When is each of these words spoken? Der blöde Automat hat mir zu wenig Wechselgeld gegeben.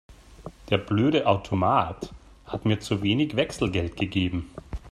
Der 0.71 0.79
blöde 0.79 1.27
Automat 1.27 2.11
hat 2.47 2.65
mir 2.65 2.79
zu 2.79 3.03
wenig 3.03 3.35
Wechselgeld 3.35 3.97
gegeben. 3.97 4.49